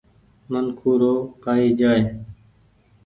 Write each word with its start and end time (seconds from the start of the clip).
منکون 0.51 0.95
رو 1.01 1.13
ڪآئي 1.43 1.69
جآئي۔ 1.79 2.03